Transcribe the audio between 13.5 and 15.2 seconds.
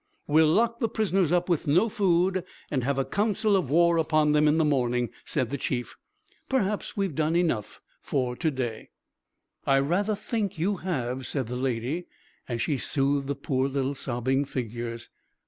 little sobbing figures.